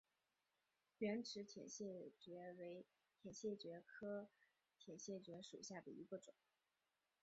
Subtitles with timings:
[0.97, 2.87] 圆齿铁线蕨为
[3.21, 4.31] 铁线蕨科
[4.79, 6.33] 铁线蕨属下的一个种。